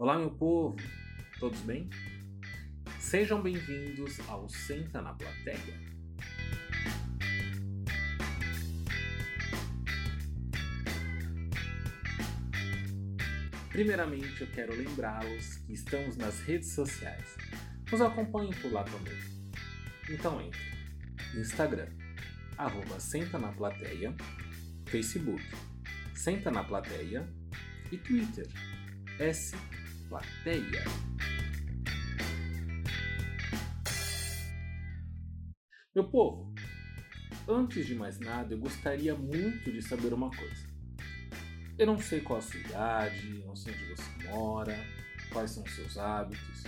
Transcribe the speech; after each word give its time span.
Olá, 0.00 0.18
meu 0.18 0.30
povo, 0.30 0.76
todos 1.38 1.60
bem? 1.60 1.90
Sejam 2.98 3.42
bem-vindos 3.42 4.18
ao 4.30 4.48
Senta 4.48 5.02
na 5.02 5.12
Plateia. 5.12 5.78
Primeiramente, 13.68 14.40
eu 14.40 14.46
quero 14.46 14.74
lembrá-los 14.74 15.56
que 15.66 15.74
estamos 15.74 16.16
nas 16.16 16.40
redes 16.44 16.72
sociais. 16.72 17.36
Nos 17.92 18.00
acompanhem 18.00 18.54
por 18.54 18.72
lá 18.72 18.84
também. 18.84 19.18
Então 20.08 20.40
entre 20.40 21.38
Instagram, 21.38 21.90
arroba 22.56 22.98
Senta 22.98 23.38
na 23.38 23.52
Plateia, 23.52 24.16
Facebook, 24.86 25.44
Senta 26.14 26.50
na 26.50 26.64
Plateia 26.64 27.28
e 27.92 27.98
Twitter, 27.98 28.48
S 29.18 29.54
Plateia. 30.10 30.82
Meu 35.94 36.02
povo, 36.10 36.52
antes 37.46 37.86
de 37.86 37.94
mais 37.94 38.18
nada, 38.18 38.52
eu 38.52 38.58
gostaria 38.58 39.14
muito 39.14 39.70
de 39.70 39.80
saber 39.80 40.12
uma 40.12 40.28
coisa. 40.28 40.68
Eu 41.78 41.86
não 41.86 41.96
sei 41.96 42.20
qual 42.22 42.40
a 42.40 42.42
sua 42.42 42.58
idade, 42.58 43.44
não 43.46 43.54
sei 43.54 43.72
onde 43.72 43.84
você 43.94 44.28
mora, 44.28 44.76
quais 45.32 45.52
são 45.52 45.62
os 45.62 45.72
seus 45.76 45.96
hábitos, 45.96 46.64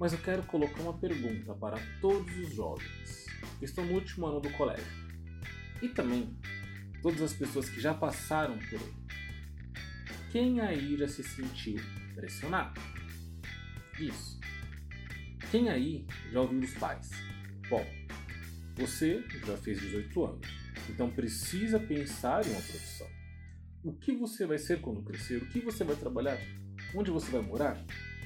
mas 0.00 0.14
eu 0.14 0.18
quero 0.20 0.42
colocar 0.44 0.80
uma 0.80 0.98
pergunta 0.98 1.52
para 1.52 1.76
todos 2.00 2.34
os 2.38 2.54
jovens 2.54 3.26
que 3.58 3.66
estão 3.66 3.84
no 3.84 3.92
último 3.92 4.26
ano 4.26 4.40
do 4.40 4.50
colégio 4.52 4.86
e 5.82 5.90
também 5.90 6.34
todas 7.02 7.20
as 7.20 7.34
pessoas 7.34 7.68
que 7.68 7.82
já 7.82 7.92
passaram 7.92 8.58
por 8.58 8.80
ele. 8.80 8.96
Quem 10.32 10.60
aí 10.62 10.96
já 10.96 11.06
se 11.06 11.22
sentiu 11.22 12.07
pressionado? 12.18 12.80
Isso. 13.98 14.40
Quem 15.52 15.68
aí 15.68 16.04
já 16.32 16.40
ouviu 16.40 16.58
os 16.60 16.74
pais? 16.74 17.10
Bom, 17.70 17.86
você 18.76 19.24
já 19.46 19.56
fez 19.56 19.80
18 19.80 20.24
anos, 20.24 20.48
então 20.90 21.08
precisa 21.10 21.78
pensar 21.78 22.44
em 22.44 22.50
uma 22.50 22.60
profissão. 22.60 23.06
O 23.84 23.92
que 23.92 24.16
você 24.16 24.46
vai 24.46 24.58
ser 24.58 24.80
quando 24.80 25.02
crescer? 25.02 25.36
O 25.40 25.46
que 25.46 25.60
você 25.60 25.84
vai 25.84 25.94
trabalhar? 25.94 26.38
Onde 26.94 27.10
você 27.10 27.30
vai 27.30 27.40
morar? 27.40 27.80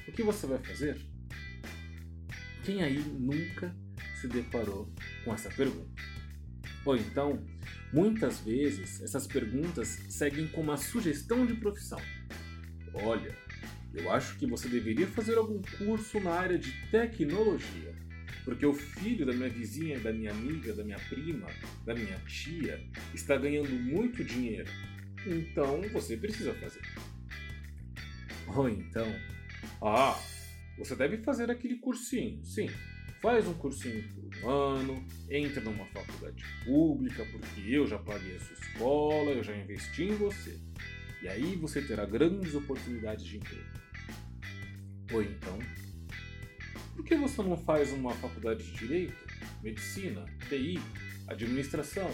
O 0.07 0.11
que 0.11 0.23
você 0.23 0.47
vai 0.47 0.57
fazer? 0.57 0.99
Quem 2.63 2.81
aí 2.81 2.97
nunca 2.97 3.75
se 4.19 4.27
deparou 4.27 4.91
com 5.23 5.33
essa 5.33 5.49
pergunta? 5.49 6.01
Ou 6.85 6.97
então, 6.97 7.45
muitas 7.93 8.39
vezes 8.39 9.01
essas 9.01 9.27
perguntas 9.27 9.99
seguem 10.09 10.47
como 10.47 10.71
uma 10.71 10.77
sugestão 10.77 11.45
de 11.45 11.53
profissão. 11.55 11.99
Olha, 12.93 13.35
eu 13.93 14.11
acho 14.11 14.37
que 14.37 14.45
você 14.45 14.67
deveria 14.67 15.07
fazer 15.07 15.37
algum 15.37 15.61
curso 15.77 16.19
na 16.19 16.31
área 16.31 16.57
de 16.57 16.71
tecnologia, 16.89 17.93
porque 18.43 18.65
o 18.65 18.73
filho 18.73 19.25
da 19.25 19.33
minha 19.33 19.49
vizinha, 19.49 19.99
da 19.99 20.11
minha 20.11 20.31
amiga, 20.31 20.73
da 20.73 20.83
minha 20.83 20.99
prima, 20.99 21.47
da 21.85 21.93
minha 21.93 22.17
tia 22.27 22.83
está 23.13 23.37
ganhando 23.37 23.69
muito 23.69 24.23
dinheiro. 24.23 24.69
Então 25.25 25.81
você 25.93 26.17
precisa 26.17 26.53
fazer. 26.55 26.81
Ou 28.47 28.67
então, 28.67 29.07
ah, 29.81 30.19
você 30.77 30.95
deve 30.95 31.17
fazer 31.19 31.49
aquele 31.49 31.77
cursinho, 31.77 32.43
sim. 32.43 32.69
Faz 33.21 33.47
um 33.47 33.53
cursinho 33.53 34.03
por 34.13 34.43
um 34.43 34.49
ano, 34.49 35.07
entra 35.29 35.61
numa 35.61 35.85
faculdade 35.85 36.43
pública, 36.65 37.25
porque 37.31 37.61
eu 37.69 37.87
já 37.87 37.97
paguei 37.97 38.35
a 38.35 38.39
sua 38.41 38.53
escola, 38.53 39.31
eu 39.31 39.43
já 39.43 39.55
investi 39.55 40.03
em 40.03 40.15
você. 40.15 40.59
E 41.21 41.29
aí 41.29 41.55
você 41.55 41.81
terá 41.81 42.05
grandes 42.05 42.53
oportunidades 42.53 43.23
de 43.23 43.37
emprego. 43.37 43.82
Ou 45.11 45.21
então, 45.21 45.59
por 46.95 47.03
que 47.03 47.15
você 47.15 47.41
não 47.41 47.57
faz 47.57 47.91
uma 47.91 48.13
faculdade 48.15 48.63
de 48.63 48.71
direito, 48.73 49.15
medicina, 49.61 50.25
TI, 50.49 50.79
administração? 51.27 52.09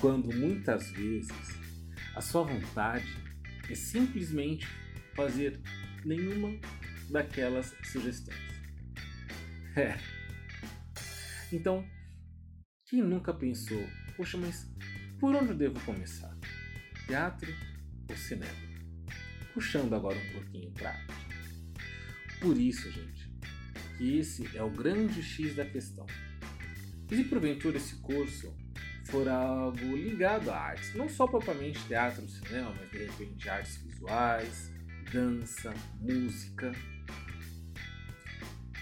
Quando 0.00 0.34
muitas 0.34 0.90
vezes 0.90 1.30
a 2.14 2.20
sua 2.20 2.44
vontade 2.44 3.06
é 3.68 3.74
simplesmente 3.74 4.66
fazer 5.14 5.60
nenhuma 6.04 6.58
daquelas 7.10 7.74
sugestões. 7.84 8.38
É. 9.76 9.98
Então, 11.52 11.84
quem 12.86 13.02
nunca 13.02 13.32
pensou, 13.32 13.82
poxa, 14.16 14.36
mas 14.36 14.70
por 15.18 15.34
onde 15.34 15.50
eu 15.50 15.56
devo 15.56 15.80
começar? 15.80 16.36
Teatro 17.06 17.52
ou 18.08 18.16
cinema? 18.16 18.73
Puxando 19.54 19.94
agora 19.94 20.18
um 20.18 20.32
pouquinho 20.32 20.70
para. 20.72 21.00
Por 22.40 22.58
isso, 22.58 22.90
gente, 22.90 23.30
que 23.96 24.18
esse 24.18 24.56
é 24.56 24.62
o 24.62 24.68
grande 24.68 25.22
X 25.22 25.54
da 25.54 25.64
questão. 25.64 26.04
E 27.10 27.16
se 27.16 27.24
porventura 27.24 27.76
esse 27.76 27.94
curso 27.96 28.52
for 29.04 29.28
algo 29.28 29.96
ligado 29.96 30.50
à 30.50 30.58
arte, 30.58 30.96
não 30.98 31.08
só 31.08 31.26
propriamente 31.26 31.78
teatro, 31.86 32.28
cinema, 32.28 32.74
mas 32.78 32.90
de 32.90 32.98
repente 33.06 33.48
artes 33.48 33.76
visuais, 33.76 34.72
dança, 35.12 35.72
música. 36.00 36.72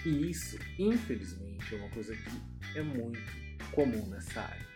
E 0.06 0.30
isso, 0.30 0.58
infelizmente, 0.78 1.74
é 1.74 1.78
uma 1.78 1.90
coisa 1.90 2.16
que 2.16 2.78
é 2.78 2.82
muito 2.82 3.20
comum 3.72 4.06
nessa 4.08 4.40
área. 4.40 4.66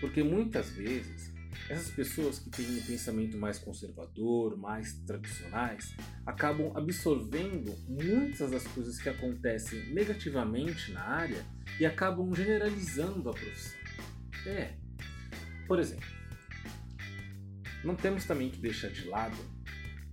Porque 0.00 0.22
muitas 0.22 0.70
vezes 0.70 1.31
essas 1.72 1.90
pessoas 1.90 2.38
que 2.38 2.50
têm 2.50 2.66
um 2.78 2.82
pensamento 2.82 3.38
mais 3.38 3.58
conservador, 3.58 4.56
mais 4.58 4.92
tradicionais, 5.06 5.94
acabam 6.26 6.70
absorvendo 6.76 7.74
muitas 7.88 8.50
das 8.50 8.66
coisas 8.68 9.00
que 9.00 9.08
acontecem 9.08 9.92
negativamente 9.92 10.92
na 10.92 11.02
área 11.02 11.44
e 11.80 11.86
acabam 11.86 12.34
generalizando 12.34 13.30
a 13.30 13.32
profissão. 13.32 13.78
É. 14.46 14.74
Por 15.66 15.78
exemplo, 15.78 16.06
não 17.82 17.96
temos 17.96 18.26
também 18.26 18.50
que 18.50 18.60
deixar 18.60 18.88
de 18.88 19.08
lado 19.08 19.36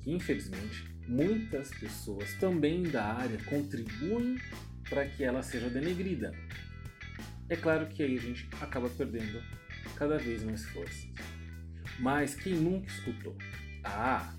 que, 0.01 0.11
infelizmente, 0.11 0.85
muitas 1.07 1.71
pessoas 1.71 2.33
também 2.35 2.83
da 2.83 3.03
área 3.03 3.37
contribuem 3.43 4.37
para 4.89 5.05
que 5.07 5.23
ela 5.23 5.43
seja 5.43 5.69
denegrida. 5.69 6.31
É 7.49 7.55
claro 7.55 7.87
que 7.87 8.01
aí 8.01 8.15
a 8.15 8.21
gente 8.21 8.47
acaba 8.61 8.89
perdendo 8.89 9.43
cada 9.95 10.17
vez 10.17 10.43
mais 10.43 10.63
forças. 10.65 11.09
Mas 11.99 12.35
quem 12.35 12.53
nunca 12.53 12.87
escutou? 12.87 13.35
Ah, 13.83 14.33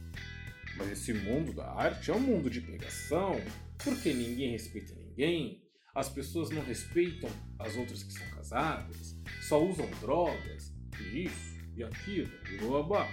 mas 0.77 0.91
esse 0.91 1.13
mundo 1.13 1.53
da 1.53 1.71
arte 1.71 2.11
é 2.11 2.15
um 2.15 2.21
mundo 2.21 2.49
de 2.49 2.61
pegação, 2.61 3.41
porque 3.85 4.13
ninguém 4.13 4.53
respeita 4.53 4.95
ninguém, 4.95 5.63
as 5.95 6.09
pessoas 6.09 6.51
não 6.51 6.63
respeitam 6.63 7.29
as 7.59 7.77
outras 7.77 8.03
que 8.03 8.13
são 8.13 8.27
casadas, 8.31 9.17
só 9.43 9.63
usam 9.63 9.89
drogas, 10.01 10.73
e 11.01 11.25
isso, 11.25 11.59
e 11.77 11.83
aquilo, 11.83 12.31
e 12.51 12.59
blá 12.59 13.09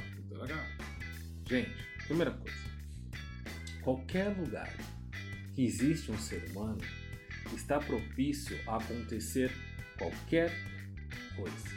Gente, 1.50 1.72
primeira 2.06 2.32
coisa, 2.32 2.58
qualquer 3.82 4.30
lugar 4.38 4.74
que 5.56 5.66
existe 5.66 6.12
um 6.12 6.18
ser 6.18 6.50
humano 6.52 6.82
está 7.56 7.80
propício 7.80 8.58
a 8.68 8.78
acontecer 8.78 9.52
qualquer 9.98 10.52
coisa. 11.36 11.77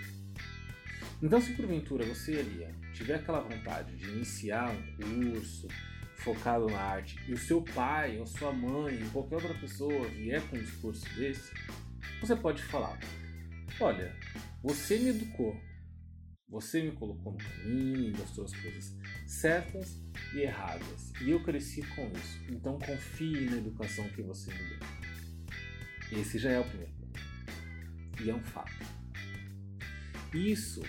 Então, 1.22 1.40
se 1.40 1.52
porventura 1.52 2.04
você 2.04 2.36
ali 2.36 2.66
tiver 2.94 3.16
aquela 3.16 3.40
vontade 3.40 3.94
de 3.96 4.08
iniciar 4.08 4.70
um 4.70 5.32
curso 5.32 5.68
focado 6.16 6.66
na 6.66 6.78
arte 6.78 7.18
e 7.28 7.32
o 7.32 7.38
seu 7.38 7.62
pai, 7.62 8.18
ou 8.18 8.26
sua 8.26 8.52
mãe, 8.52 9.02
ou 9.02 9.10
qualquer 9.10 9.36
outra 9.36 9.54
pessoa 9.54 10.08
vier 10.08 10.40
com 10.48 10.56
um 10.56 10.60
discurso 10.60 11.04
desse, 11.14 11.52
você 12.20 12.36
pode 12.36 12.62
falar: 12.62 12.98
Olha, 13.78 14.14
você 14.62 14.98
me 14.98 15.10
educou, 15.10 15.56
você 16.48 16.82
me 16.82 16.92
colocou 16.92 17.32
no 17.32 17.38
caminho, 17.38 17.98
me 17.98 18.10
mostrou 18.10 18.46
as 18.46 18.54
coisas 18.54 18.96
certas 19.26 20.00
e 20.34 20.40
erradas, 20.40 21.12
e 21.20 21.30
eu 21.30 21.42
cresci 21.42 21.82
com 21.94 22.10
isso. 22.12 22.40
Então 22.50 22.78
confie 22.78 23.48
na 23.48 23.56
educação 23.56 24.08
que 24.10 24.22
você 24.22 24.52
me 24.52 24.58
deu. 24.58 26.20
Esse 26.20 26.38
já 26.38 26.50
é 26.50 26.60
o 26.60 26.64
primeiro 26.64 26.92
ponto. 26.92 27.20
E 28.22 28.30
é 28.30 28.34
um 28.34 28.42
fato. 28.42 29.00
Isso, 30.34 30.82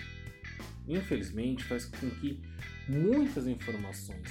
infelizmente, 0.86 1.64
faz 1.64 1.84
com 1.84 2.10
que 2.10 2.42
muitas 2.88 3.46
informações 3.46 4.30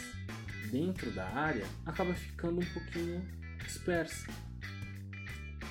dentro 0.72 1.12
da 1.12 1.28
área 1.28 1.66
acabam 1.86 2.16
ficando 2.16 2.62
um 2.62 2.66
pouquinho 2.74 3.26
dispersas. 3.66 4.28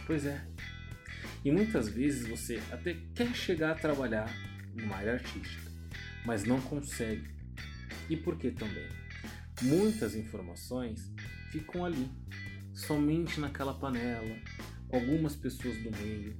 Pois 0.07 0.27
é, 0.27 0.45
e 1.45 1.51
muitas 1.51 1.89
vezes 1.89 2.29
você 2.29 2.61
até 2.71 2.97
quer 3.15 3.35
chegar 3.35 3.73
a 3.73 3.75
trabalhar 3.75 4.31
numa 4.75 4.97
área 4.97 5.15
artística, 5.15 5.71
mas 6.25 6.45
não 6.45 6.61
consegue. 6.61 7.29
E 8.09 8.17
por 8.17 8.37
que 8.37 8.51
também? 8.51 8.89
Muitas 9.63 10.15
informações 10.15 11.13
ficam 11.51 11.85
ali, 11.85 12.11
somente 12.75 13.41
naquela 13.41 13.73
panela, 13.73 14.37
com 14.89 14.97
algumas 14.97 15.35
pessoas 15.35 15.77
do 15.79 15.91
meio. 15.93 16.37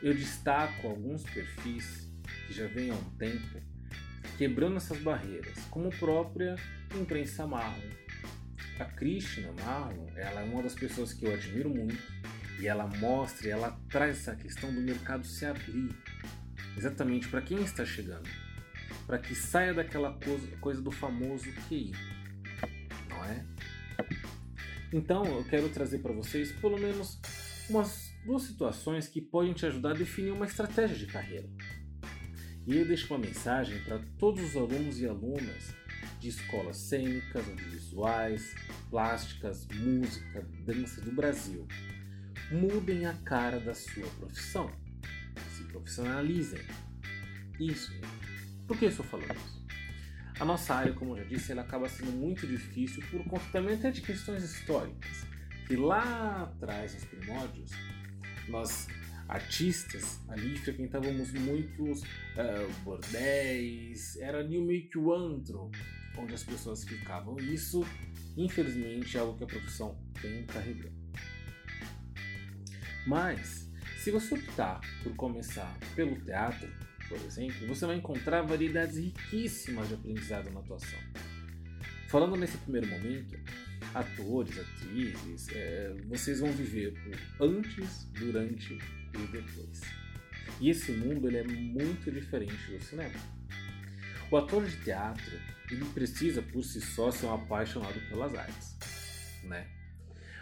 Eu 0.00 0.14
destaco 0.14 0.86
alguns 0.86 1.24
perfis 1.24 2.08
que 2.46 2.52
já 2.52 2.66
vêm 2.68 2.90
há 2.90 2.94
um 2.94 3.10
tempo 3.16 3.60
quebrando 4.38 4.76
essas 4.76 4.98
barreiras, 4.98 5.58
como 5.68 5.90
própria 5.90 6.54
imprensa 6.94 7.44
marrom, 7.44 7.90
a 8.78 8.84
Krishna 8.84 9.52
Marlon, 9.64 10.06
ela 10.14 10.42
é 10.42 10.44
uma 10.44 10.62
das 10.62 10.74
pessoas 10.74 11.12
que 11.12 11.26
eu 11.26 11.34
admiro 11.34 11.68
muito 11.68 12.00
e 12.60 12.68
ela 12.68 12.86
mostra, 12.86 13.48
ela 13.48 13.76
traz 13.90 14.18
essa 14.18 14.36
questão 14.36 14.72
do 14.72 14.80
mercado 14.80 15.26
se 15.26 15.44
abrir, 15.44 15.90
exatamente 16.76 17.26
para 17.26 17.42
quem 17.42 17.60
está 17.62 17.84
chegando, 17.84 18.28
para 19.08 19.18
que 19.18 19.34
saia 19.34 19.74
daquela 19.74 20.12
coisa, 20.12 20.46
coisa 20.58 20.80
do 20.80 20.92
famoso 20.92 21.50
QI, 21.68 21.92
não 23.08 23.24
é? 23.24 23.44
Então 24.92 25.24
eu 25.24 25.44
quero 25.44 25.68
trazer 25.68 25.98
para 25.98 26.12
vocês 26.12 26.52
pelo 26.52 26.78
menos 26.78 27.20
umas 27.68 28.12
duas 28.24 28.42
situações 28.42 29.08
que 29.08 29.20
podem 29.20 29.52
te 29.52 29.66
ajudar 29.66 29.90
a 29.90 29.94
definir 29.94 30.30
uma 30.30 30.46
estratégia 30.46 30.96
de 30.96 31.06
carreira. 31.06 31.48
E 32.68 32.76
eu 32.76 32.84
deixo 32.84 33.14
uma 33.14 33.18
mensagem 33.18 33.82
para 33.84 33.98
todos 34.18 34.50
os 34.50 34.54
alunos 34.54 35.00
e 35.00 35.06
alunas 35.06 35.74
de 36.20 36.28
escolas 36.28 36.76
cênicas, 36.76 37.48
audiovisuais, 37.48 38.54
plásticas, 38.90 39.66
música, 39.68 40.46
dança 40.66 41.00
do 41.00 41.10
Brasil. 41.10 41.66
Mudem 42.52 43.06
a 43.06 43.14
cara 43.24 43.58
da 43.58 43.74
sua 43.74 44.06
profissão. 44.20 44.70
Se 45.56 45.64
profissionalizem. 45.64 46.60
Isso. 47.58 47.90
Por 48.66 48.76
que 48.76 48.84
eu 48.84 48.90
estou 48.90 49.06
falando 49.06 49.34
isso? 49.34 49.66
A 50.38 50.44
nossa 50.44 50.74
área, 50.74 50.92
como 50.92 51.16
eu 51.16 51.22
já 51.22 51.24
disse, 51.24 51.52
ela 51.52 51.62
acaba 51.62 51.88
sendo 51.88 52.12
muito 52.12 52.46
difícil 52.46 53.02
por 53.10 53.24
conta 53.24 53.60
até 53.72 53.90
de 53.90 54.02
questões 54.02 54.44
históricas. 54.44 55.26
Que 55.66 55.74
lá 55.74 56.42
atrás, 56.42 56.92
nos 56.92 57.04
primórdios, 57.06 57.70
nós 58.46 58.86
artistas 59.28 60.20
ali 60.28 60.56
frequentávamos 60.56 61.32
muitos 61.32 62.02
uh, 62.02 62.72
bordéis, 62.82 64.16
era 64.16 64.42
New 64.42 64.62
Make 64.62 64.98
Antro, 64.98 65.70
onde 66.16 66.34
as 66.34 66.42
pessoas 66.42 66.82
ficavam. 66.84 67.36
Isso, 67.36 67.84
infelizmente, 68.36 69.16
é 69.16 69.20
algo 69.20 69.36
que 69.36 69.44
a 69.44 69.46
profissão 69.46 69.98
tem 70.20 70.44
carregando. 70.46 70.96
Mas, 73.06 73.70
se 73.98 74.10
você 74.10 74.34
optar 74.34 74.80
por 75.02 75.14
começar 75.14 75.78
pelo 75.94 76.18
teatro, 76.20 76.68
por 77.08 77.18
exemplo, 77.18 77.66
você 77.66 77.86
vai 77.86 77.96
encontrar 77.96 78.42
variedades 78.42 78.96
riquíssimas 78.96 79.88
de 79.88 79.94
aprendizado 79.94 80.50
na 80.50 80.60
atuação. 80.60 80.98
Falando 82.08 82.36
nesse 82.36 82.56
primeiro 82.58 82.86
momento, 82.88 83.38
atores, 83.94 84.58
atrizes, 84.58 85.48
é, 85.52 85.94
vocês 86.08 86.40
vão 86.40 86.50
viver 86.52 86.94
o 87.40 87.44
antes, 87.44 88.04
durante 88.12 88.74
e 88.74 89.26
depois. 89.32 89.80
E 90.60 90.70
esse 90.70 90.92
mundo 90.92 91.28
ele 91.28 91.38
é 91.38 91.44
muito 91.44 92.10
diferente 92.10 92.70
do 92.70 92.82
cinema. 92.82 93.18
O 94.30 94.36
ator 94.36 94.64
de 94.64 94.76
teatro 94.84 95.38
ele 95.70 95.84
precisa 95.86 96.42
por 96.42 96.62
si 96.62 96.80
só 96.80 97.10
ser 97.10 97.26
um 97.26 97.34
apaixonado 97.34 98.00
pelas 98.08 98.34
artes, 98.34 98.76
né? 99.44 99.66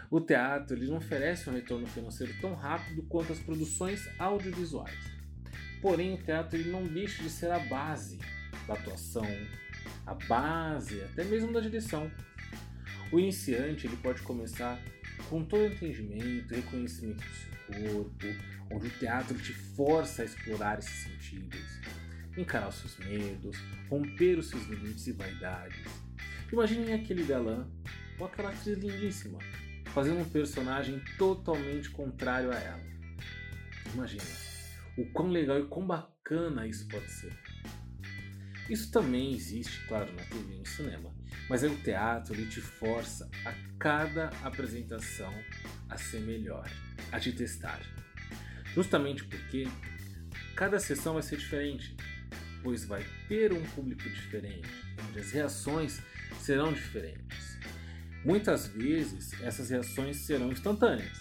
O 0.09 0.21
teatro 0.21 0.77
ele 0.77 0.87
não 0.87 0.97
oferece 0.97 1.49
um 1.49 1.53
retorno 1.53 1.85
financeiro 1.87 2.33
tão 2.39 2.53
rápido 2.53 3.03
quanto 3.03 3.33
as 3.33 3.39
produções 3.39 4.07
audiovisuais. 4.17 4.97
Porém, 5.81 6.13
o 6.13 6.17
teatro 6.17 6.57
ele 6.57 6.71
não 6.71 6.87
deixa 6.87 7.21
de 7.21 7.29
ser 7.29 7.51
a 7.51 7.59
base 7.59 8.17
da 8.65 8.73
atuação, 8.73 9.27
a 10.05 10.13
base 10.13 11.01
até 11.01 11.23
mesmo 11.25 11.51
da 11.51 11.59
direção. 11.59 12.09
O 13.11 13.19
iniciante 13.19 13.87
ele 13.87 13.95
pode 13.97 14.21
começar 14.21 14.81
com 15.29 15.43
todo 15.43 15.61
o 15.61 15.65
entendimento, 15.65 16.53
reconhecimento 16.53 17.23
do 17.23 17.33
seu 17.33 17.93
corpo, 17.93 18.25
onde 18.69 18.87
o 18.87 18.99
teatro 18.99 19.37
te 19.37 19.53
força 19.53 20.21
a 20.21 20.25
explorar 20.25 20.79
esses 20.79 21.03
sentidos, 21.03 21.79
encarar 22.37 22.67
os 22.67 22.75
seus 22.75 22.97
medos, 22.97 23.57
romper 23.89 24.37
os 24.37 24.49
seus 24.49 24.65
limites 24.67 25.07
e 25.07 25.13
vaidades. 25.13 25.85
Imaginem 26.51 26.93
aquele 26.93 27.23
galã 27.23 27.67
ou 28.19 28.25
aquela 28.25 28.49
atriz 28.49 28.77
lindíssima, 28.77 29.39
fazendo 29.85 30.19
um 30.19 30.29
personagem 30.29 31.01
totalmente 31.17 31.89
contrário 31.89 32.51
a 32.51 32.55
ela. 32.55 32.83
Imaginem 33.93 34.27
o 34.97 35.05
quão 35.11 35.29
legal 35.29 35.59
e 35.59 35.67
quão 35.67 35.87
bacana 35.87 36.67
isso 36.67 36.87
pode 36.87 37.09
ser. 37.09 37.33
Isso 38.69 38.91
também 38.91 39.33
existe, 39.33 39.79
claro, 39.87 40.11
na 40.13 40.23
TV 40.23 40.55
e 40.55 40.59
no 40.59 40.65
cinema, 40.65 41.16
mas 41.49 41.63
é 41.63 41.67
o 41.67 41.75
teatro 41.77 42.33
ele 42.33 42.47
te 42.47 42.61
força 42.61 43.29
a 43.45 43.53
cada 43.79 44.27
apresentação 44.43 45.33
a 45.89 45.97
ser 45.97 46.21
melhor, 46.21 46.69
a 47.11 47.19
te 47.19 47.31
testar. 47.31 47.81
Justamente 48.73 49.23
porque 49.23 49.67
cada 50.55 50.79
sessão 50.79 51.13
vai 51.13 51.23
ser 51.23 51.37
diferente, 51.37 51.95
pois 52.61 52.85
vai 52.85 53.05
ter 53.27 53.53
um 53.53 53.63
público 53.63 54.03
diferente, 54.09 54.69
onde 55.07 55.19
as 55.19 55.31
reações 55.31 56.01
serão 56.39 56.73
diferentes. 56.73 57.57
Muitas 58.25 58.67
vezes 58.67 59.39
essas 59.41 59.69
reações 59.69 60.17
serão 60.17 60.51
instantâneas, 60.51 61.17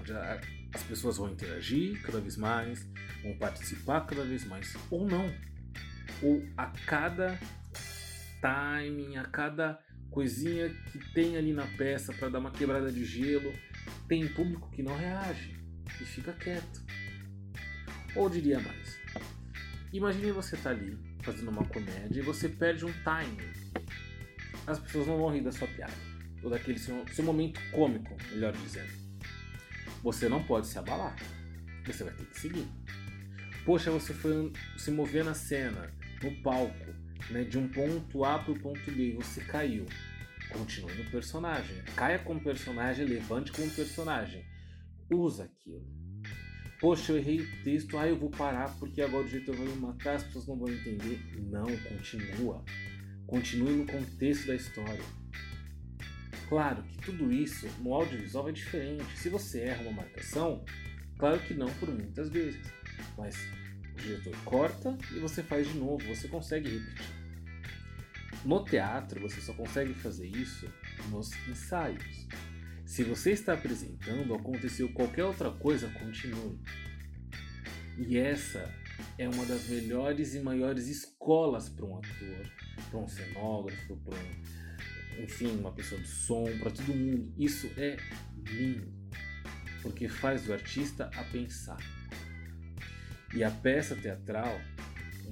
onde 0.00 0.12
as 0.12 0.82
pessoas 0.82 1.16
vão 1.16 1.30
interagir 1.30 2.00
cada 2.02 2.20
vez 2.20 2.36
mais, 2.36 2.86
vão 3.22 3.36
participar 3.38 4.02
cada 4.02 4.24
vez 4.24 4.44
mais, 4.44 4.76
ou 4.90 5.06
não. 5.06 5.32
Ou 6.22 6.46
a 6.56 6.66
cada 6.86 7.38
timing, 8.44 9.16
a 9.16 9.24
cada 9.24 9.78
coisinha 10.10 10.68
que 10.92 10.98
tem 11.14 11.38
ali 11.38 11.54
na 11.54 11.66
peça 11.78 12.12
para 12.12 12.28
dar 12.28 12.40
uma 12.40 12.50
quebrada 12.50 12.92
de 12.92 13.02
gelo, 13.02 13.50
tem 14.06 14.28
público 14.28 14.70
que 14.70 14.82
não 14.82 14.94
reage 14.94 15.56
e 15.98 16.04
fica 16.04 16.34
quieto. 16.34 16.84
Ou 18.14 18.28
diria 18.28 18.60
mais, 18.60 18.98
imagine 19.94 20.30
você 20.30 20.58
tá 20.58 20.70
ali 20.70 20.98
fazendo 21.22 21.48
uma 21.48 21.64
comédia 21.64 22.20
e 22.20 22.22
você 22.22 22.46
perde 22.46 22.84
um 22.84 22.92
timing. 23.02 23.50
As 24.66 24.78
pessoas 24.78 25.06
não 25.06 25.16
vão 25.16 25.32
rir 25.32 25.42
da 25.42 25.50
sua 25.50 25.66
piada, 25.66 25.94
ou 26.42 26.50
daquele 26.50 26.78
seu, 26.78 27.02
seu 27.08 27.24
momento 27.24 27.58
cômico, 27.72 28.14
melhor 28.30 28.52
dizendo. 28.52 28.92
Você 30.02 30.28
não 30.28 30.44
pode 30.44 30.66
se 30.66 30.78
abalar, 30.78 31.16
você 31.86 32.04
vai 32.04 32.12
ter 32.12 32.26
que 32.26 32.38
seguir. 32.38 32.68
Poxa, 33.64 33.90
você 33.90 34.12
foi 34.12 34.52
se 34.76 34.90
mover 34.90 35.24
na 35.24 35.32
cena, 35.32 35.90
no 36.22 36.42
palco, 36.42 36.93
né, 37.30 37.44
de 37.44 37.58
um 37.58 37.68
ponto 37.68 38.24
A 38.24 38.38
para 38.38 38.52
o 38.52 38.60
ponto 38.60 38.90
B, 38.90 39.12
você 39.12 39.40
caiu. 39.42 39.86
Continue 40.50 40.94
no 40.94 41.10
personagem. 41.10 41.82
Caia 41.96 42.18
como 42.18 42.40
personagem, 42.40 43.06
levante 43.06 43.52
como 43.52 43.70
personagem. 43.70 44.44
Usa 45.10 45.44
aquilo. 45.44 45.84
Poxa, 46.80 47.12
eu 47.12 47.18
errei 47.18 47.40
o 47.40 47.62
texto, 47.62 47.96
ah, 47.96 48.06
eu 48.06 48.18
vou 48.18 48.30
parar 48.30 48.68
porque 48.78 49.00
agora 49.00 49.24
o 49.24 49.28
diretor 49.28 49.56
vai 49.56 49.66
me 49.66 49.76
matar, 49.76 50.16
as 50.16 50.24
pessoas 50.24 50.46
não 50.46 50.58
vão 50.58 50.68
entender. 50.68 51.18
Não, 51.50 51.64
continua. 51.64 52.62
Continue 53.26 53.72
no 53.72 53.86
contexto 53.86 54.46
da 54.46 54.54
história. 54.54 55.02
Claro 56.48 56.82
que 56.82 56.98
tudo 56.98 57.32
isso 57.32 57.66
no 57.80 57.94
audiovisual 57.94 58.48
é 58.48 58.52
diferente. 58.52 59.16
Se 59.16 59.28
você 59.28 59.60
erra 59.60 59.82
uma 59.82 59.92
marcação, 59.92 60.64
claro 61.18 61.40
que 61.40 61.54
não 61.54 61.68
por 61.74 61.88
muitas 61.88 62.28
vezes, 62.28 62.60
mas 63.16 63.34
o 63.94 63.96
diretor 63.96 64.36
corta 64.44 64.98
e 65.12 65.18
você 65.20 65.42
faz 65.42 65.66
de 65.66 65.78
novo, 65.78 66.06
você 66.06 66.28
consegue 66.28 66.68
repetir. 66.68 67.23
No 68.44 68.62
teatro, 68.62 69.20
você 69.20 69.40
só 69.40 69.54
consegue 69.54 69.94
fazer 69.94 70.26
isso 70.26 70.70
nos 71.10 71.30
ensaios. 71.48 72.26
Se 72.84 73.02
você 73.02 73.32
está 73.32 73.54
apresentando, 73.54 74.34
aconteceu 74.34 74.92
qualquer 74.92 75.24
outra 75.24 75.50
coisa, 75.50 75.88
continue. 75.98 76.60
E 77.96 78.18
essa 78.18 78.70
é 79.16 79.26
uma 79.26 79.46
das 79.46 79.66
melhores 79.68 80.34
e 80.34 80.40
maiores 80.40 80.88
escolas 80.88 81.70
para 81.70 81.86
um 81.86 81.96
ator, 81.96 82.52
para 82.90 82.98
um 82.98 83.08
cenógrafo, 83.08 83.96
para 83.96 84.14
um, 84.14 85.22
enfim, 85.22 85.56
uma 85.58 85.72
pessoa 85.72 86.00
de 86.00 86.08
som, 86.08 86.44
para 86.58 86.70
todo 86.70 86.94
mundo. 86.94 87.32
Isso 87.38 87.70
é 87.78 87.96
lindo, 88.36 88.92
porque 89.80 90.06
faz 90.06 90.46
o 90.48 90.52
artista 90.52 91.10
a 91.16 91.24
pensar. 91.24 91.78
E 93.34 93.42
a 93.42 93.50
peça 93.50 93.96
teatral, 93.96 94.60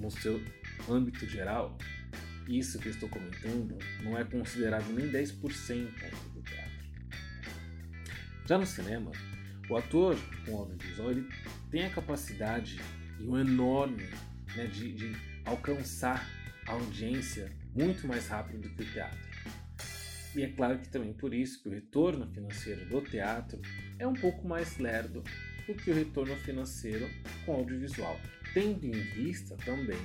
no 0.00 0.10
seu 0.10 0.42
âmbito 0.88 1.26
geral, 1.26 1.76
isso 2.48 2.78
que 2.78 2.88
eu 2.88 2.92
estou 2.92 3.08
comentando 3.08 3.78
não 4.02 4.18
é 4.18 4.24
considerado 4.24 4.90
nem 4.92 5.10
10% 5.10 5.88
do 6.34 6.42
teatro. 6.42 6.72
Já 8.46 8.58
no 8.58 8.66
cinema, 8.66 9.12
o 9.68 9.76
ator 9.76 10.16
com 10.44 10.56
audiovisual 10.56 11.10
ele 11.10 11.28
tem 11.70 11.86
a 11.86 11.90
capacidade 11.90 12.80
e 13.18 13.24
um 13.24 13.38
enorme 13.38 14.08
né, 14.56 14.66
de, 14.66 14.92
de 14.92 15.16
alcançar 15.44 16.28
a 16.66 16.72
audiência 16.72 17.50
muito 17.74 18.06
mais 18.06 18.28
rápido 18.28 18.62
do 18.62 18.70
que 18.70 18.82
o 18.82 18.92
teatro. 18.92 19.32
E 20.34 20.42
é 20.42 20.48
claro 20.48 20.78
que 20.78 20.88
também 20.88 21.12
por 21.12 21.34
isso 21.34 21.62
que 21.62 21.68
o 21.68 21.72
retorno 21.72 22.26
financeiro 22.26 22.86
do 22.86 23.00
teatro 23.02 23.60
é 23.98 24.06
um 24.06 24.14
pouco 24.14 24.46
mais 24.48 24.78
lerdo 24.78 25.22
do 25.66 25.74
que 25.74 25.90
o 25.90 25.94
retorno 25.94 26.34
financeiro 26.36 27.08
com 27.44 27.52
audiovisual, 27.52 28.18
tendo 28.54 28.84
em 28.86 28.92
vista 28.92 29.56
também 29.58 30.00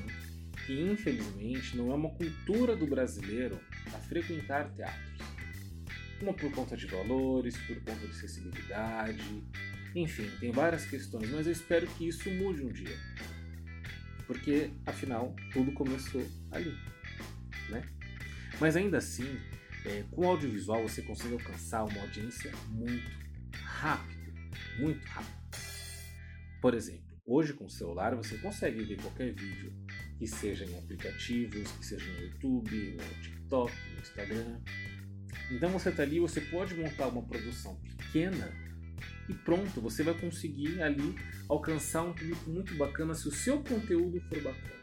que 0.67 0.79
infelizmente 0.79 1.75
não 1.75 1.91
é 1.91 1.95
uma 1.95 2.11
cultura 2.11 2.75
do 2.75 2.85
brasileiro 2.85 3.59
a 3.87 3.97
frequentar 3.97 4.69
teatros. 4.75 5.17
Uma 6.21 6.33
por 6.33 6.51
conta 6.51 6.77
de 6.77 6.85
valores, 6.85 7.57
por 7.57 7.77
conta 7.77 8.05
de 8.05 8.11
acessibilidade, 8.11 9.43
enfim, 9.95 10.29
tem 10.39 10.51
várias 10.51 10.85
questões, 10.85 11.31
mas 11.31 11.47
eu 11.47 11.53
espero 11.53 11.87
que 11.87 12.07
isso 12.07 12.29
mude 12.29 12.61
um 12.61 12.71
dia. 12.71 12.95
Porque, 14.27 14.69
afinal, 14.85 15.35
tudo 15.53 15.71
começou 15.71 16.23
ali, 16.51 16.77
né? 17.69 17.81
Mas 18.59 18.75
ainda 18.75 18.99
assim, 18.99 19.39
É, 19.85 20.03
com 20.11 20.25
o 20.25 20.27
audiovisual 20.27 20.83
você 20.83 21.01
consegue 21.01 21.35
alcançar 21.35 21.85
uma 21.85 22.01
audiência 22.01 22.51
muito 22.67 23.09
rápido, 23.63 24.33
muito 24.79 25.05
rápido. 25.05 25.57
Por 26.61 26.73
exemplo, 26.73 27.07
hoje 27.25 27.53
com 27.53 27.65
o 27.65 27.69
celular 27.69 28.13
você 28.13 28.37
consegue 28.37 28.83
ver 28.83 28.97
qualquer 29.01 29.33
vídeo 29.33 29.71
que 30.17 30.27
seja 30.27 30.65
em 30.65 30.77
aplicativos, 30.77 31.71
que 31.71 31.85
seja 31.85 32.05
no 32.05 32.21
YouTube, 32.21 32.97
no 32.97 33.21
TikTok, 33.21 33.73
no 33.93 34.01
Instagram. 34.01 34.59
Então 35.51 35.69
você 35.69 35.89
está 35.89 36.03
ali, 36.03 36.19
você 36.19 36.41
pode 36.41 36.75
montar 36.75 37.07
uma 37.07 37.21
produção 37.23 37.75
pequena 37.97 38.51
e 39.29 39.33
pronto, 39.33 39.81
você 39.81 40.03
vai 40.03 40.13
conseguir 40.13 40.81
ali 40.81 41.15
alcançar 41.49 42.03
um 42.03 42.13
público 42.13 42.49
muito 42.49 42.75
bacana 42.75 43.13
se 43.13 43.27
o 43.27 43.31
seu 43.31 43.61
conteúdo 43.61 44.19
for 44.21 44.41
bacana. 44.41 44.77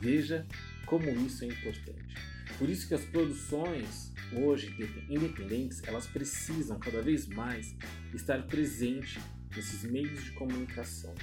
Veja 0.00 0.46
como 0.86 1.08
isso 1.26 1.44
é 1.44 1.48
importante. 1.48 2.14
Por 2.58 2.68
isso 2.68 2.88
que 2.88 2.94
as 2.94 3.04
produções 3.04 4.12
hoje 4.32 4.74
independentes, 5.08 5.82
elas 5.84 6.06
precisam 6.06 6.78
cada 6.78 7.02
vez 7.02 7.26
mais 7.26 7.74
estar 8.14 8.46
presentes 8.46 9.22
nesses 9.54 9.82
meios 9.84 10.24
de 10.24 10.32
comunicação. 10.32 11.14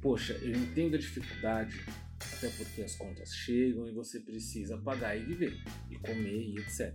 Poxa, 0.00 0.34
eu 0.42 0.52
entendo 0.54 0.94
a 0.94 0.98
dificuldade, 0.98 1.84
até 2.20 2.48
porque 2.50 2.82
as 2.82 2.94
contas 2.96 3.34
chegam 3.34 3.88
e 3.88 3.92
você 3.92 4.20
precisa 4.20 4.76
pagar 4.78 5.16
e 5.16 5.24
viver, 5.24 5.56
e 5.90 5.96
comer 5.96 6.42
e 6.42 6.58
etc. 6.58 6.94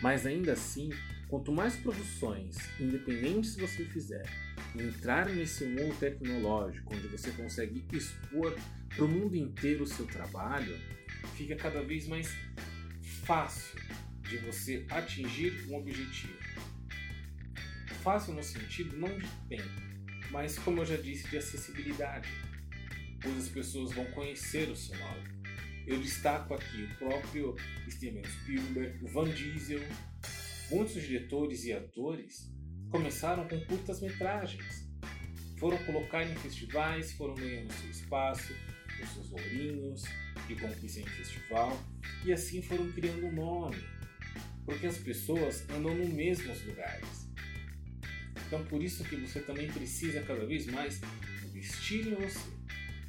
Mas 0.00 0.26
ainda 0.26 0.52
assim, 0.52 0.90
quanto 1.28 1.52
mais 1.52 1.76
produções 1.76 2.56
independentes 2.78 3.56
você 3.56 3.84
fizer, 3.84 4.24
entrar 4.78 5.28
nesse 5.28 5.64
mundo 5.64 5.98
tecnológico 5.98 6.94
onde 6.94 7.08
você 7.08 7.30
consegue 7.32 7.84
expor 7.92 8.56
para 8.88 9.04
o 9.04 9.08
mundo 9.08 9.36
inteiro 9.36 9.84
o 9.84 9.86
seu 9.86 10.06
trabalho, 10.06 10.76
fica 11.36 11.56
cada 11.56 11.82
vez 11.82 12.06
mais 12.06 12.34
fácil 13.24 13.78
de 14.22 14.38
você 14.38 14.86
atingir 14.90 15.66
um 15.68 15.76
objetivo. 15.76 16.38
Fácil 18.02 18.34
no 18.34 18.42
sentido 18.42 18.96
não 18.96 19.18
de 19.18 19.26
tempo, 19.48 19.89
mas 20.30 20.58
como 20.58 20.80
eu 20.80 20.86
já 20.86 20.96
disse, 20.96 21.28
de 21.28 21.38
acessibilidade, 21.38 22.28
pois 23.22 23.36
as 23.36 23.48
pessoas 23.48 23.92
vão 23.92 24.04
conhecer 24.12 24.68
o 24.68 24.76
seu 24.76 24.96
nome. 24.98 25.28
Eu 25.86 26.00
destaco 26.00 26.54
aqui 26.54 26.84
o 26.84 26.98
próprio 26.98 27.56
Steven 27.88 28.24
Spielberg, 28.24 29.04
o 29.04 29.08
Van 29.08 29.28
Diesel, 29.28 29.80
muitos 30.70 31.02
diretores 31.02 31.64
e 31.64 31.72
atores 31.72 32.52
começaram 32.90 33.46
com 33.48 33.58
curtas-metragens. 33.66 34.88
Foram 35.58 35.78
colocar 35.84 36.22
em 36.22 36.34
festivais, 36.36 37.12
foram 37.12 37.34
ganhando 37.34 37.72
seu 37.72 37.90
espaço, 37.90 38.54
os 39.02 39.08
seus 39.10 39.30
lourinhos 39.30 40.04
de 40.46 40.56
conquista 40.56 41.00
em 41.00 41.06
festival, 41.06 41.78
e 42.24 42.32
assim 42.32 42.62
foram 42.62 42.90
criando 42.92 43.26
um 43.26 43.32
nome, 43.32 43.82
porque 44.64 44.86
as 44.86 44.98
pessoas 44.98 45.68
andam 45.70 45.94
nos 45.94 46.08
mesmos 46.08 46.64
lugares. 46.64 47.19
Então 48.50 48.64
por 48.64 48.82
isso 48.82 49.04
que 49.04 49.14
você 49.14 49.38
também 49.38 49.70
precisa 49.70 50.22
cada 50.22 50.44
vez 50.44 50.66
mais 50.66 51.00
investir 51.46 52.08
em 52.08 52.14
você. 52.16 52.50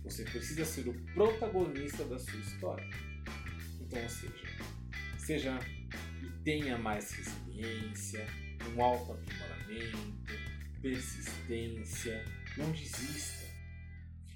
Você 0.03 0.23
precisa 0.23 0.63
ser 0.63 0.87
o 0.87 0.93
protagonista 1.15 2.05
da 2.05 2.19
sua 2.19 2.39
história. 2.39 2.87
Então, 3.79 4.03
ou 4.03 4.09
seja, 4.09 4.33
seja 5.17 5.59
e 6.21 6.43
tenha 6.43 6.77
mais 6.77 7.11
resiliência, 7.11 8.23
um 8.75 8.83
alto 8.83 9.13
aprimoramento, 9.13 10.31
persistência, 10.79 12.23
não 12.55 12.71
desista. 12.71 13.47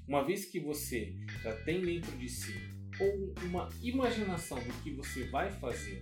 Uma 0.07 0.25
vez 0.25 0.45
que 0.45 0.59
você 0.59 1.15
já 1.43 1.55
tem 1.65 1.81
dentro 1.85 2.17
de 2.17 2.27
si 2.27 2.55
ou 2.99 3.35
uma 3.43 3.69
imaginação 3.83 4.57
do 4.57 4.73
que 4.81 4.89
você 4.89 5.25
vai 5.25 5.51
fazer 5.51 6.01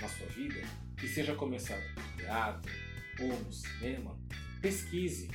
na 0.00 0.08
sua 0.08 0.26
vida, 0.28 0.62
que 0.96 1.06
seja 1.06 1.34
começar 1.34 1.78
no 1.78 2.16
teatro 2.16 2.72
ou 3.20 3.28
no 3.28 3.52
cinema, 3.52 4.18
pesquise. 4.62 5.28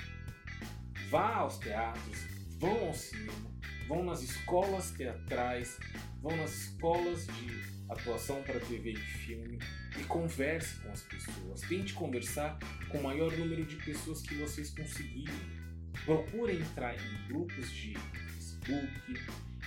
Vá 1.10 1.36
aos 1.36 1.58
teatros, 1.58 2.26
vão 2.58 2.88
ao 2.88 2.94
cinema, 2.94 3.52
vão 3.88 4.04
nas 4.04 4.24
escolas 4.24 4.92
teatrais, 4.92 5.78
vão 6.22 6.36
nas 6.38 6.54
escolas 6.54 7.28
de 7.28 7.78
atuação 7.90 8.42
para 8.44 8.60
TV 8.60 8.94
e 8.94 8.98
filme 8.98 9.60
e 10.00 10.04
converse 10.06 10.80
com 10.80 10.92
as 10.92 11.02
pessoas. 11.04 11.62
Tente 11.62 11.94
conversar 11.94 12.58
com 12.90 12.98
o 12.98 13.04
maior 13.04 13.32
número 13.38 13.66
de 13.66 13.76
pessoas 13.78 14.22
que 14.22 14.36
vocês 14.36 14.72
conseguirem. 14.72 15.36
Procure 16.06 16.58
entrar 16.58 16.96
em 16.96 17.28
grupos 17.28 17.72
de 17.72 17.94
Facebook, 18.34 19.14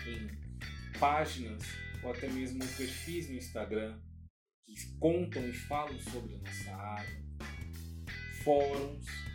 em 0.07 0.99
páginas 0.99 1.63
ou 2.03 2.13
até 2.13 2.29
mesmo 2.29 2.61
perfis 2.61 3.29
no 3.29 3.37
Instagram 3.37 3.99
que 4.67 4.99
contam 4.99 5.47
e 5.49 5.53
falam 5.53 5.99
sobre 5.99 6.35
a 6.35 6.39
nossa 6.39 6.77
área, 6.77 7.25
fóruns 8.45 9.30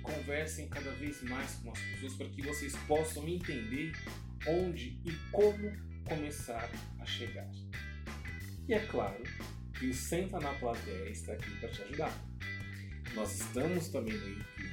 conversem 0.00 0.68
cada 0.68 0.90
vez 0.92 1.22
mais 1.22 1.54
com 1.56 1.70
as 1.70 1.78
pessoas 1.78 2.14
para 2.14 2.28
que 2.28 2.42
vocês 2.42 2.74
possam 2.86 3.26
entender 3.28 3.92
onde 4.46 4.98
e 5.04 5.12
como 5.30 5.70
começar 6.04 6.70
a 6.98 7.06
chegar. 7.06 7.48
E 8.68 8.74
é 8.74 8.80
claro 8.86 9.22
que 9.78 9.86
o 9.86 9.94
Senta 9.94 10.38
na 10.38 10.52
Plateia 10.54 11.08
está 11.10 11.32
aqui 11.32 11.50
para 11.58 11.68
te 11.68 11.82
ajudar. 11.82 12.12
Nós 13.14 13.40
estamos 13.40 13.88
também 13.88 14.14
no 14.14 14.28
YouTube, 14.28 14.70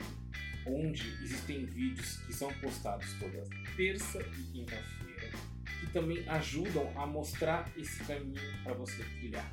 onde 0.68 1.08
existem 1.24 1.66
vídeos 1.66 2.18
que 2.18 2.34
são 2.34 2.52
postados 2.56 3.12
toda 3.14 3.44
terça 3.76 4.20
e 4.20 4.44
quinta-feira, 4.52 5.32
que 5.80 5.88
também 5.94 6.28
ajudam 6.30 6.92
a 7.00 7.08
mostrar 7.08 7.72
esse 7.78 8.04
caminho 8.04 8.64
para 8.64 8.74
você 8.74 9.04
trilhar. 9.04 9.50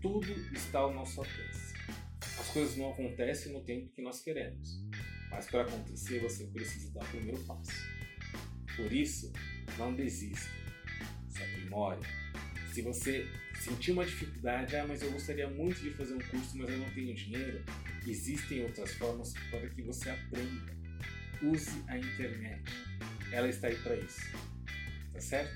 Tudo 0.00 0.32
está 0.52 0.80
ao 0.80 0.92
nosso 0.92 1.20
alcance. 1.20 1.51
As 2.52 2.54
coisas 2.54 2.76
não 2.76 2.90
acontecem 2.90 3.50
no 3.50 3.62
tempo 3.62 3.88
que 3.94 4.02
nós 4.02 4.20
queremos, 4.20 4.78
mas 5.30 5.46
para 5.46 5.62
acontecer 5.62 6.20
você 6.20 6.44
precisa 6.48 6.92
dar 6.92 7.02
o 7.02 7.08
primeiro 7.08 7.42
passo. 7.44 7.72
Por 8.76 8.92
isso, 8.92 9.32
não 9.78 9.94
desista, 9.94 10.50
se 11.30 11.42
aprimore. 11.42 12.06
Se 12.74 12.82
você 12.82 13.26
sentir 13.58 13.92
uma 13.92 14.04
dificuldade, 14.04 14.76
ah, 14.76 14.86
mas 14.86 15.00
eu 15.00 15.10
gostaria 15.12 15.48
muito 15.48 15.80
de 15.80 15.92
fazer 15.92 16.12
um 16.12 16.18
curso, 16.18 16.58
mas 16.58 16.68
eu 16.68 16.76
não 16.76 16.90
tenho 16.90 17.14
dinheiro, 17.14 17.64
existem 18.06 18.64
outras 18.64 18.92
formas 18.96 19.32
para 19.50 19.66
que 19.70 19.80
você 19.80 20.10
aprenda. 20.10 20.76
Use 21.42 21.70
a 21.88 21.96
internet, 21.96 22.70
ela 23.32 23.48
está 23.48 23.68
aí 23.68 23.76
para 23.76 23.96
isso, 23.96 24.20
tá 25.10 25.20
certo? 25.22 25.54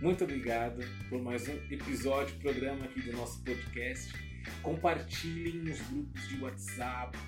Muito 0.00 0.22
obrigado 0.22 0.78
por 1.08 1.20
mais 1.20 1.48
um 1.48 1.56
episódio, 1.72 2.38
programa 2.38 2.84
aqui 2.84 3.02
do 3.02 3.14
nosso 3.14 3.42
podcast. 3.42 4.27
Compartilhem 4.62 5.62
nos 5.62 5.80
grupos 5.82 6.28
de 6.28 6.40
WhatsApp, 6.40 7.18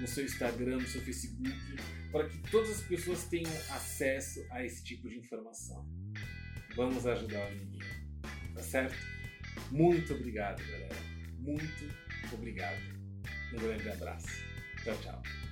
no 0.00 0.06
seu 0.06 0.24
Instagram, 0.24 0.76
no 0.76 0.86
seu 0.86 1.00
Facebook, 1.02 1.76
para 2.10 2.28
que 2.28 2.38
todas 2.50 2.70
as 2.70 2.80
pessoas 2.82 3.24
tenham 3.24 3.52
acesso 3.70 4.44
a 4.50 4.64
esse 4.64 4.82
tipo 4.84 5.08
de 5.08 5.18
informação. 5.18 5.86
Vamos 6.74 7.06
ajudar 7.06 7.38
o 7.38 7.48
amiguinho, 7.48 7.84
tá 8.54 8.62
certo? 8.62 8.96
Muito 9.70 10.14
obrigado, 10.14 10.62
galera. 10.70 10.96
Muito 11.38 11.90
obrigado. 12.32 12.80
Um 13.52 13.58
grande 13.58 13.88
abraço. 13.88 14.28
Tchau, 14.82 14.96
tchau. 15.02 15.45